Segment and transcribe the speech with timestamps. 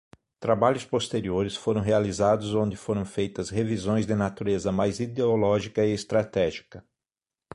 [0.39, 6.83] Trabalhos posteriores foram realizados onde foram feitas revisões de natureza mais ideológica e estratégica.